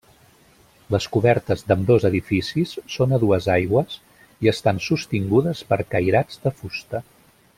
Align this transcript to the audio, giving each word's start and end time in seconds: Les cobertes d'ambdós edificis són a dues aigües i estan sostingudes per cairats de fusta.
Les 0.93 1.05
cobertes 1.17 1.61
d'ambdós 1.71 2.07
edificis 2.09 2.73
són 2.95 3.13
a 3.17 3.21
dues 3.25 3.49
aigües 3.57 3.99
i 4.47 4.51
estan 4.55 4.83
sostingudes 4.89 5.65
per 5.73 5.83
cairats 5.95 6.45
de 6.47 6.57
fusta. 6.63 7.05